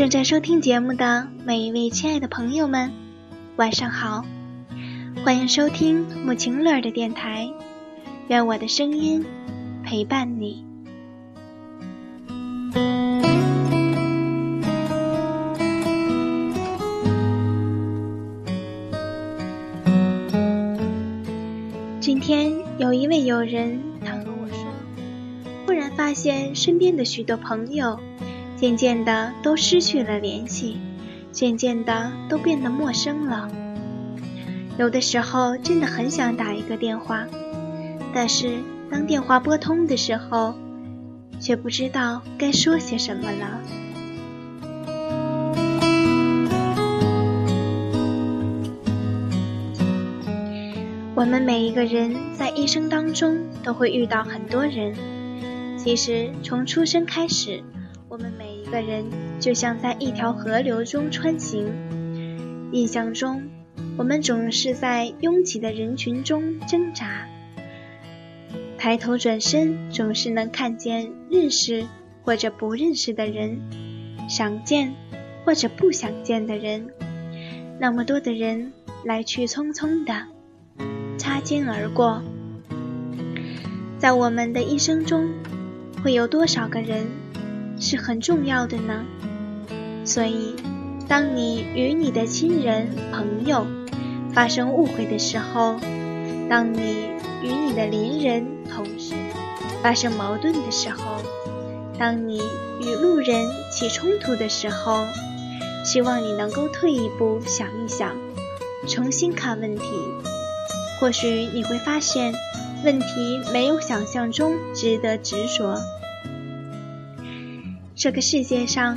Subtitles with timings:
[0.00, 2.90] 正在收听节目的每一位亲爱的朋友们，
[3.56, 4.24] 晚上好！
[5.22, 7.50] 欢迎收听木晴乐的电台，
[8.28, 9.22] 愿我的声音
[9.84, 10.64] 陪伴你。
[22.00, 24.64] 今天有一位友人，他和我说，
[25.66, 28.00] 忽然发现身边的许多朋友。
[28.60, 30.76] 渐渐的都失去了联系，
[31.32, 33.50] 渐渐的都变得陌生了。
[34.76, 37.26] 有的时候真的很想打一个电话，
[38.12, 38.58] 但是
[38.90, 40.54] 当电话拨通的时候，
[41.40, 43.60] 却不知道该说些什么了。
[51.14, 54.94] 我们每一个人在一生当中都会遇到很多人，
[55.78, 57.62] 其实从出生开始。
[58.10, 59.04] 我们每一个人
[59.38, 61.72] 就像在一条河流中穿行，
[62.72, 63.40] 印象中，
[63.96, 67.28] 我们总是在拥挤的人群中挣扎。
[68.76, 71.86] 抬头转身，总是能看见认识
[72.24, 73.60] 或者不认识的人，
[74.28, 74.92] 想见
[75.44, 76.88] 或者不想见的人，
[77.78, 78.72] 那么多的人
[79.04, 80.26] 来去匆匆的
[81.16, 82.20] 擦肩而过。
[84.00, 85.28] 在我们的一生中，
[86.02, 87.06] 会有多少个人？
[87.80, 89.04] 是很重要的呢，
[90.04, 90.54] 所以，
[91.08, 93.66] 当你与你的亲人、朋友
[94.34, 95.80] 发生误会的时候，
[96.48, 97.08] 当你
[97.42, 99.14] 与你的邻人、同事
[99.82, 101.22] 发生矛盾的时候，
[101.98, 102.42] 当你
[102.82, 105.06] 与路人起冲突的时候，
[105.82, 108.14] 希望你能够退一步想一想，
[108.86, 109.82] 重新看问题，
[111.00, 112.34] 或许你会发现，
[112.84, 115.80] 问题没有想象中值得执着。
[118.00, 118.96] 这个世界上，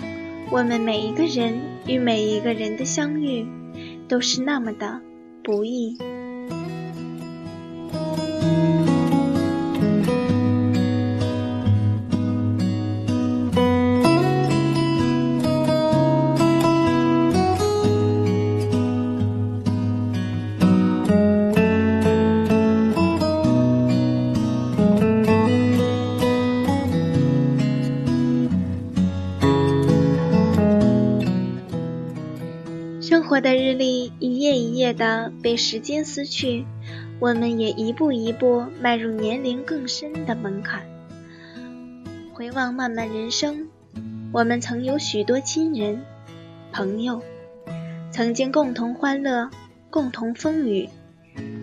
[0.49, 3.45] 我们每一个人与每一个人的相遇，
[4.07, 5.01] 都是那么的
[5.43, 5.97] 不易。
[33.33, 36.67] 活的日历一页一页的被时间撕去，
[37.19, 40.83] 我们也一步一步迈入年龄更深的门槛。
[42.31, 43.69] 回望漫漫人生，
[44.31, 46.03] 我们曾有许多亲人、
[46.71, 47.23] 朋友，
[48.11, 49.49] 曾经共同欢乐、
[49.89, 50.87] 共同风雨。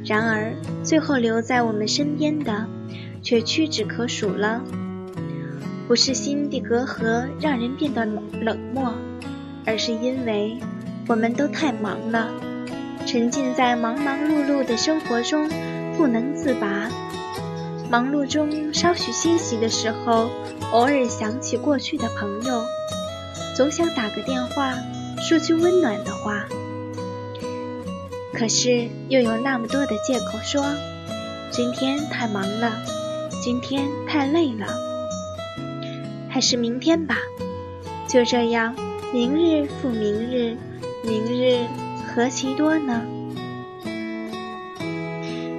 [0.04, 2.66] 然而，最后留在我们身边的，
[3.22, 4.60] 却屈指可数了。
[5.86, 8.92] 不是心底隔阂让人变得冷漠，
[9.64, 10.59] 而是因为。
[11.10, 12.28] 我们都太忙了，
[13.04, 15.50] 沉浸在忙忙碌碌的生活中
[15.97, 16.88] 不能自拔。
[17.91, 20.31] 忙碌中稍许歇息的时候，
[20.71, 22.65] 偶尔想起过去的朋友，
[23.56, 24.72] 总想打个电话
[25.21, 26.47] 说句温暖的话。
[28.32, 30.65] 可是又有那么多的借口说，
[31.50, 32.71] 今天太忙了，
[33.42, 34.78] 今天太累了，
[36.28, 37.16] 还是明天吧。
[38.06, 38.77] 就这样，
[39.12, 40.56] 明日复明日。
[42.12, 43.03] 何其多呢？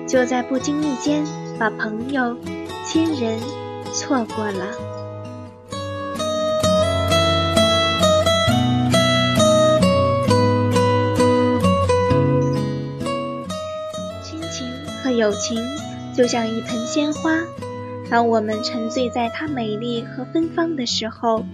[0.05, 1.23] 就在不经意间，
[1.57, 2.37] 把朋友、
[2.85, 3.39] 亲人
[3.93, 4.67] 错过了。
[14.21, 14.67] 亲情
[15.01, 15.57] 和友情
[16.13, 17.39] 就像一盆鲜花，
[18.09, 21.45] 当我们沉醉在它美丽和芬芳的时候，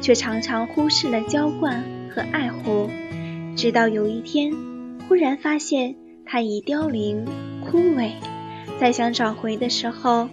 [0.00, 1.84] 却常常忽视了浇灌
[2.14, 2.88] 和爱护。
[3.56, 4.52] 直到有一天，
[5.08, 5.96] 忽然发现
[6.26, 7.24] 它已凋零
[7.64, 8.10] 枯萎，
[8.78, 10.28] 再想找回的时候，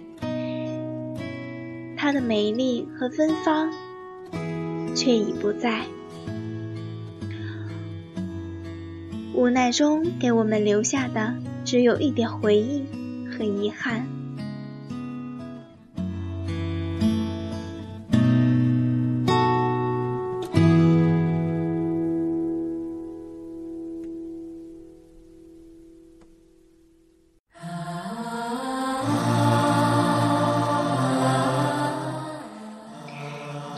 [1.95, 3.71] 它的美丽和芬芳
[4.93, 5.85] 却已不在。
[9.33, 11.33] 无奈中给我们留下的，
[11.63, 12.83] 只有一点回忆
[13.31, 14.05] 和遗憾。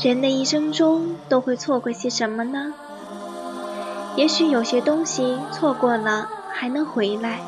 [0.06, 2.72] 人的一生中都会错过些什么呢？
[4.16, 7.40] 也许有些东西错过了还能回来，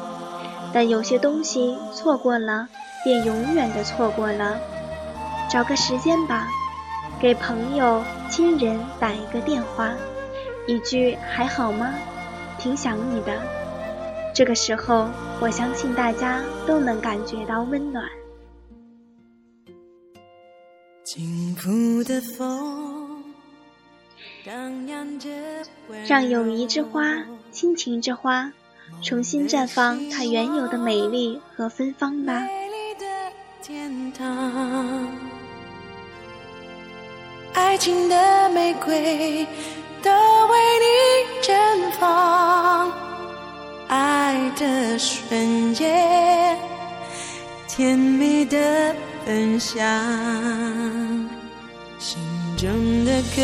[0.74, 2.68] 但有些东西错过了
[3.04, 4.58] 便永远的错过了。
[5.48, 6.48] 找个时间吧，
[7.20, 9.92] 给朋友、亲人打一个电话，
[10.66, 11.94] 一句还好吗？
[12.58, 13.34] 挺想你的。
[14.34, 15.10] 这个时候，
[15.40, 18.04] 我相信大家都能感觉到温暖。
[26.06, 28.52] 让友谊之花、亲情之花，
[29.02, 32.46] 重新绽放它原有的美丽和芬芳吧。
[37.54, 39.48] 爱情的玫瑰
[40.04, 40.88] 都为你
[41.42, 42.92] 绽放，
[43.88, 46.58] 爱的瞬间，
[47.66, 48.94] 甜蜜的
[49.28, 49.86] 分享，
[52.00, 52.18] 心
[52.56, 53.42] 中的歌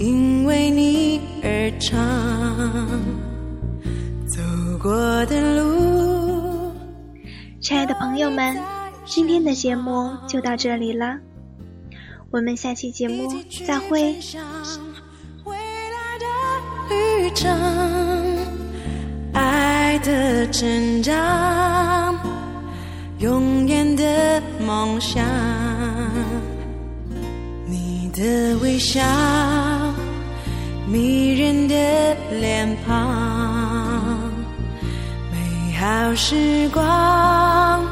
[0.00, 1.96] 因为你而唱，
[4.26, 4.42] 走
[4.82, 6.72] 过的路。
[7.60, 8.58] 亲爱的朋友们，
[9.04, 11.16] 今天的节目就到这里了。
[12.32, 13.32] 我们下期节目
[13.64, 14.16] 再会。
[16.90, 17.56] 旅程，
[19.32, 22.18] 爱的成长，
[23.18, 25.24] 永远的梦想。
[27.66, 29.02] 你的微笑，
[30.86, 31.74] 迷人的
[32.38, 34.20] 脸庞，
[35.32, 37.84] 美好时光，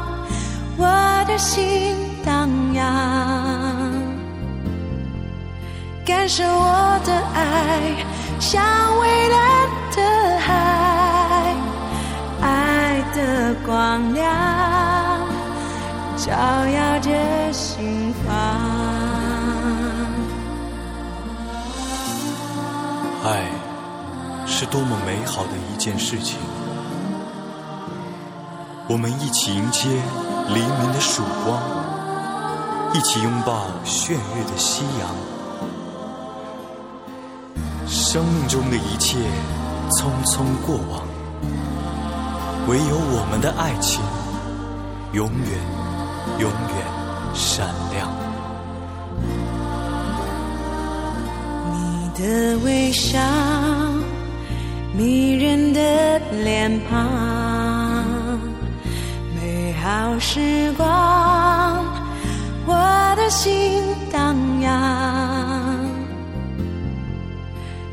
[0.77, 0.85] 我
[1.27, 1.93] 的心
[2.25, 2.85] 荡漾。
[6.05, 7.81] 感受我的爱，
[8.39, 8.63] 像
[8.97, 11.53] 蔚蓝的海，
[12.41, 14.25] 爱的光亮
[16.37, 18.31] 照耀着心房。
[23.25, 23.43] 爱
[24.45, 26.37] 是多么美好的一件事情，
[28.87, 29.89] 我们一起迎接
[30.49, 31.59] 黎明的曙光，
[32.93, 35.09] 一起拥抱炫月的夕阳。
[37.87, 39.17] 生命中的一切
[39.89, 41.01] 匆匆过往，
[42.67, 44.03] 唯有我们的爱情
[45.13, 45.86] 永远
[46.39, 46.51] 永远
[47.33, 48.09] 闪亮。
[51.73, 53.19] 你的微笑，
[54.95, 58.39] 迷人的脸庞，
[59.35, 60.85] 美好时光，
[62.65, 64.67] 我的心荡漾。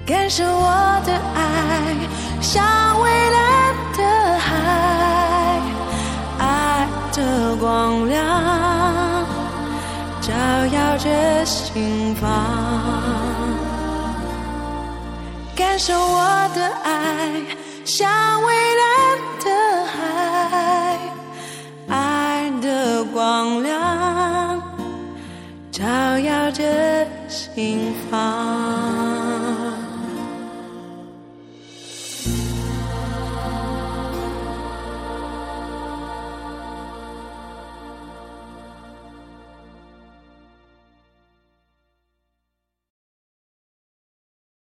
[0.06, 1.96] 感受我的爱，
[2.40, 2.62] 像
[3.00, 3.23] 微
[11.44, 12.30] 心房。
[15.56, 17.30] 感受我的爱，
[17.84, 18.10] 像
[18.42, 18.84] 蔚蓝
[19.44, 19.50] 的
[19.86, 20.98] 海，
[21.88, 24.60] 爱的光亮
[25.70, 25.84] 照
[26.18, 28.83] 耀着心房。